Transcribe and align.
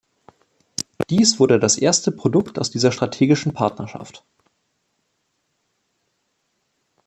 Dies 1.11 1.39
wurde 1.39 1.59
das 1.59 1.77
erste 1.77 2.11
Produkt 2.11 2.57
aus 2.57 2.71
dieser 2.71 2.91
strategischen 2.91 3.53
Partnerschaft. 3.53 4.25